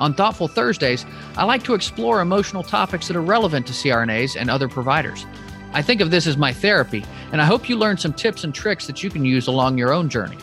[0.00, 4.50] On Thoughtful Thursdays, I like to explore emotional topics that are relevant to CRNAs and
[4.50, 5.26] other providers.
[5.72, 8.54] I think of this as my therapy, and I hope you learn some tips and
[8.54, 10.38] tricks that you can use along your own journey.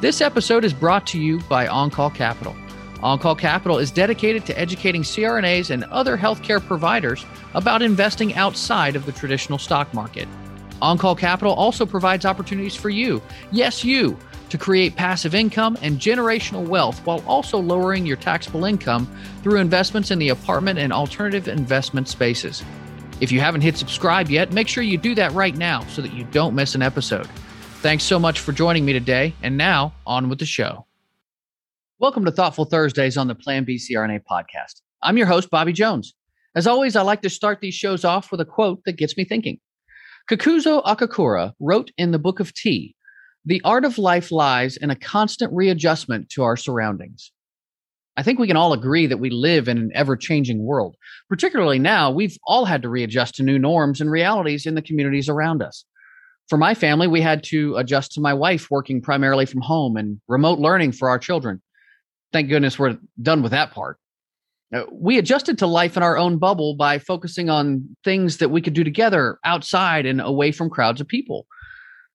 [0.00, 2.56] This episode is brought to you by OnCall Capital.
[3.02, 7.24] OnCall Capital is dedicated to educating CRNAs and other healthcare providers
[7.54, 10.28] about investing outside of the traditional stock market.
[10.80, 14.16] OnCall Capital also provides opportunities for you, yes, you,
[14.52, 19.10] to create passive income and generational wealth while also lowering your taxable income
[19.42, 22.62] through investments in the apartment and alternative investment spaces.
[23.22, 26.12] If you haven't hit subscribe yet, make sure you do that right now so that
[26.12, 27.26] you don't miss an episode.
[27.80, 29.34] Thanks so much for joining me today.
[29.42, 30.84] And now, on with the show.
[31.98, 34.82] Welcome to Thoughtful Thursdays on the Plan B CRNA podcast.
[35.02, 36.14] I'm your host, Bobby Jones.
[36.54, 39.24] As always, I like to start these shows off with a quote that gets me
[39.24, 39.60] thinking.
[40.30, 42.94] Kakuzo Okakura wrote in the Book of Tea
[43.44, 47.32] the art of life lies in a constant readjustment to our surroundings.
[48.16, 50.96] I think we can all agree that we live in an ever changing world.
[51.28, 55.28] Particularly now, we've all had to readjust to new norms and realities in the communities
[55.28, 55.84] around us.
[56.48, 60.20] For my family, we had to adjust to my wife working primarily from home and
[60.28, 61.62] remote learning for our children.
[62.32, 63.98] Thank goodness we're done with that part.
[64.74, 68.60] Uh, we adjusted to life in our own bubble by focusing on things that we
[68.60, 71.46] could do together outside and away from crowds of people.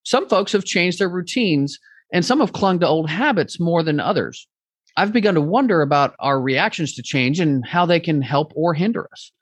[0.07, 1.77] Some folks have changed their routines
[2.13, 4.47] and some have clung to old habits more than others.
[4.95, 8.73] I've begun to wonder about our reactions to change and how they can help or
[8.73, 9.33] hinder us.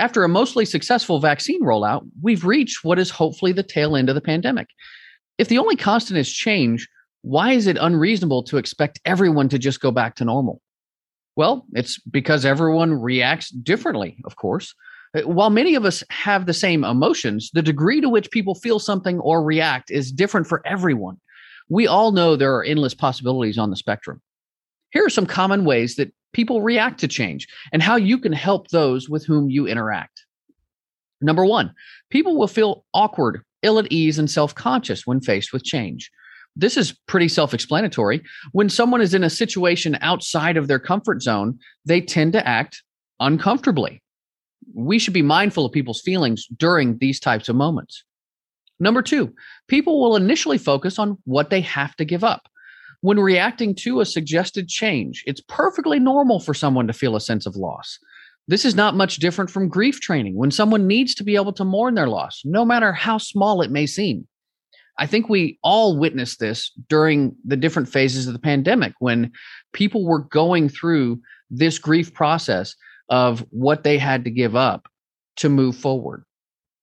[0.00, 4.16] After a mostly successful vaccine rollout, we've reached what is hopefully the tail end of
[4.16, 4.66] the pandemic.
[5.38, 6.88] If the only constant is change,
[7.22, 10.60] why is it unreasonable to expect everyone to just go back to normal?
[11.36, 14.74] Well, it's because everyone reacts differently, of course.
[15.16, 18.78] Uh, while many of us have the same emotions, the degree to which people feel
[18.78, 21.16] something or react is different for everyone.
[21.68, 24.20] We all know there are endless possibilities on the spectrum.
[24.90, 28.68] Here are some common ways that people react to change and how you can help
[28.68, 30.24] those with whom you interact.
[31.20, 31.74] Number one,
[32.10, 36.10] people will feel awkward, ill at ease, and self conscious when faced with change.
[36.56, 38.22] This is pretty self explanatory.
[38.52, 42.82] When someone is in a situation outside of their comfort zone, they tend to act
[43.20, 44.02] uncomfortably
[44.74, 48.04] we should be mindful of people's feelings during these types of moments.
[48.78, 49.34] Number two,
[49.68, 52.48] people will initially focus on what they have to give up.
[53.02, 57.46] When reacting to a suggested change, it's perfectly normal for someone to feel a sense
[57.46, 57.98] of loss.
[58.48, 61.64] This is not much different from grief training when someone needs to be able to
[61.64, 64.26] mourn their loss, no matter how small it may seem.
[64.98, 69.32] I think we all witnessed this during the different phases of the pandemic when
[69.72, 71.20] people were going through
[71.50, 72.74] this grief process
[73.10, 74.88] of what they had to give up
[75.36, 76.24] to move forward.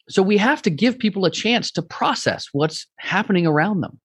[0.10, 4.00] So we have to give people a chance to process what's happening around them.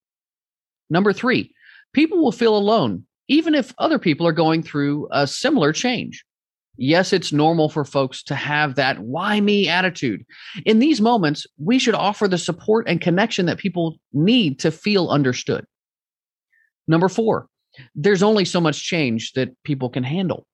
[0.90, 1.54] Number three,
[1.92, 6.24] people will feel alone, even if other people are going through a similar change.
[6.76, 10.24] Yes, it's normal for folks to have that why me attitude.
[10.64, 15.08] In these moments, we should offer the support and connection that people need to feel
[15.08, 15.66] understood.
[16.88, 17.46] Number four,
[17.94, 20.46] there's only so much change that people can handle.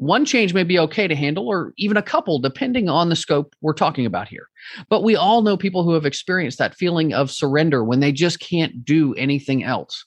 [0.00, 3.54] One change may be okay to handle, or even a couple, depending on the scope
[3.60, 4.48] we're talking about here.
[4.88, 8.40] But we all know people who have experienced that feeling of surrender when they just
[8.40, 10.02] can't do anything else.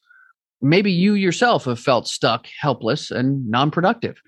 [0.63, 4.19] Maybe you yourself have felt stuck, helpless, and non productive.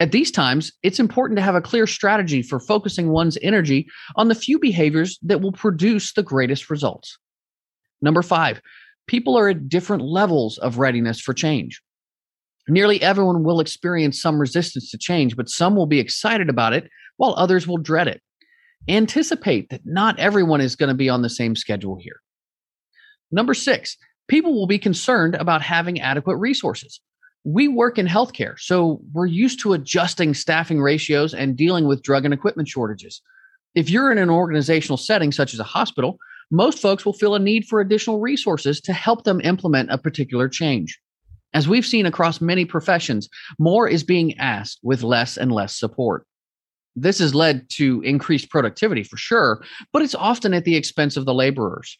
[0.00, 3.86] At these times, it's important to have a clear strategy for focusing one's energy
[4.16, 7.18] on the few behaviors that will produce the greatest results.
[8.00, 8.62] Number five,
[9.08, 11.82] people are at different levels of readiness for change.
[12.68, 16.88] Nearly everyone will experience some resistance to change, but some will be excited about it
[17.16, 18.22] while others will dread it.
[18.88, 22.20] Anticipate that not everyone is going to be on the same schedule here.
[23.30, 23.96] Number six,
[24.28, 27.00] people will be concerned about having adequate resources.
[27.44, 32.24] We work in healthcare, so we're used to adjusting staffing ratios and dealing with drug
[32.24, 33.20] and equipment shortages.
[33.74, 36.18] If you're in an organizational setting such as a hospital,
[36.50, 40.48] most folks will feel a need for additional resources to help them implement a particular
[40.48, 41.00] change.
[41.54, 43.28] As we've seen across many professions,
[43.58, 46.26] more is being asked with less and less support.
[46.96, 49.62] This has led to increased productivity for sure,
[49.92, 51.98] but it's often at the expense of the laborers.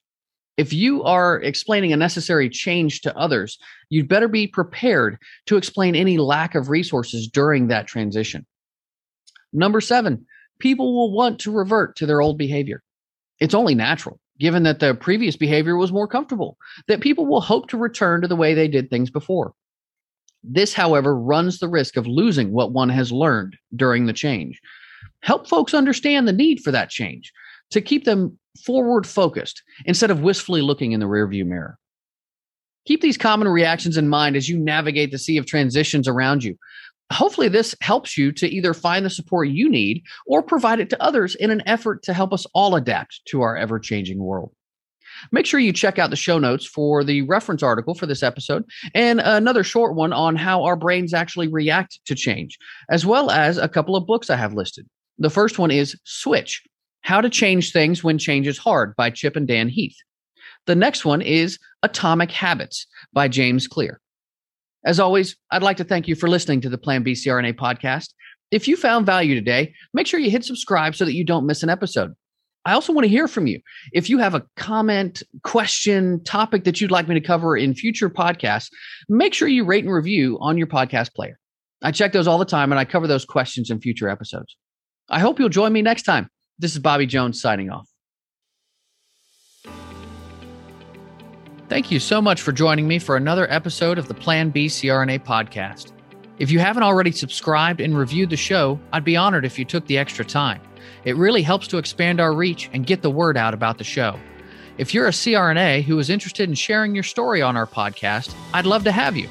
[0.59, 3.59] If you are explaining a necessary change to others,
[3.89, 5.17] you'd better be prepared
[5.47, 8.47] to explain any lack of resources during that transition.
[9.53, 10.27] Number seven,
[10.59, 12.83] people will want to revert to their old behavior.
[13.41, 16.57] It's only natural, given that the previous behavior was more comfortable,
[16.89, 19.53] that people will hope to return to the way they did things before.
[20.43, 24.61] This, however, runs the risk of losing what one has learned during the change.
[25.21, 27.33] Help folks understand the need for that change
[27.71, 31.79] to keep them forward focused instead of wistfully looking in the rearview mirror.
[32.85, 36.57] Keep these common reactions in mind as you navigate the sea of transitions around you.
[37.13, 41.03] Hopefully, this helps you to either find the support you need or provide it to
[41.03, 44.53] others in an effort to help us all adapt to our ever changing world.
[45.31, 48.65] Make sure you check out the show notes for the reference article for this episode
[48.95, 52.59] and another short one on how our brains actually react to change,
[52.91, 54.87] as well as a couple of books I have listed.
[55.19, 56.63] The first one is Switch
[57.03, 59.97] How to Change Things When Change is Hard by Chip and Dan Heath.
[60.67, 64.01] The next one is Atomic Habits by James Clear.
[64.85, 68.09] As always, I'd like to thank you for listening to the Plan B CRNA podcast.
[68.51, 71.63] If you found value today, make sure you hit subscribe so that you don't miss
[71.63, 72.13] an episode.
[72.65, 73.61] I also want to hear from you.
[73.93, 78.09] If you have a comment, question, topic that you'd like me to cover in future
[78.09, 78.69] podcasts,
[79.09, 81.39] make sure you rate and review on your podcast player.
[81.83, 84.57] I check those all the time and I cover those questions in future episodes.
[85.09, 86.29] I hope you'll join me next time.
[86.59, 87.92] This is Bobby Jones signing off.
[91.73, 95.25] Thank you so much for joining me for another episode of the Plan B CRNA
[95.25, 95.93] podcast.
[96.39, 99.87] If you haven't already subscribed and reviewed the show, I'd be honored if you took
[99.87, 100.61] the extra time.
[101.05, 104.21] It really helps to expand our reach and get the word out about the show.
[104.77, 108.67] If you're a CRNA who is interested in sharing your story on our podcast, I'd
[108.67, 109.31] love to have you.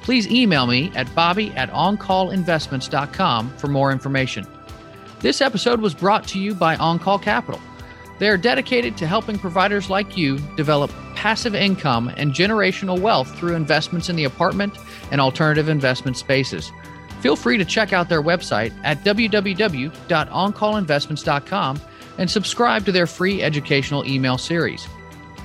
[0.00, 4.46] Please email me at bobby at oncallinvestments.com for more information.
[5.20, 7.60] This episode was brought to you by OnCall Capital.
[8.18, 10.90] They are dedicated to helping providers like you develop
[11.22, 14.76] passive income and generational wealth through investments in the apartment
[15.12, 16.72] and alternative investment spaces.
[17.20, 21.80] Feel free to check out their website at www.oncallinvestments.com
[22.18, 24.88] and subscribe to their free educational email series.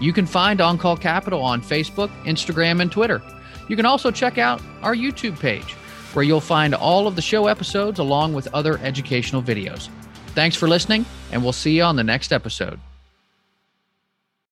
[0.02, 3.22] You can find OnCall Capital on Facebook, Instagram, and Twitter.
[3.70, 5.74] You can also check out our YouTube page,
[6.14, 9.90] where you'll find all of the show episodes along with other educational videos.
[10.30, 12.80] Thanks for listening, and we'll see you on the next episode.